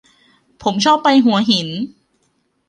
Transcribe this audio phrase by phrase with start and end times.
[0.63, 1.67] ผมชอบไปหัวหิน